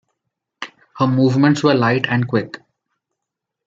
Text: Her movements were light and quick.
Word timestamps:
Her 0.97 1.05
movements 1.05 1.61
were 1.63 1.75
light 1.75 2.07
and 2.09 2.27
quick. 2.27 2.59